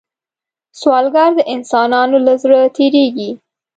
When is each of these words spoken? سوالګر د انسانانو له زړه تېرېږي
سوالګر 0.79 1.29
د 1.35 1.39
انسانانو 1.53 2.17
له 2.25 2.33
زړه 2.43 2.59
تېرېږي 2.77 3.29